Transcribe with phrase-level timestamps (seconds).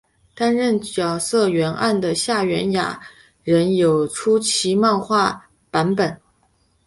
[0.33, 2.99] 担任角色原案的夏元雅
[3.43, 6.19] 人有出其漫画版本。